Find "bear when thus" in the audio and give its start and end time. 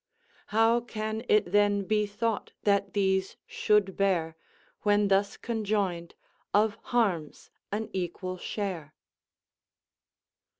3.95-5.37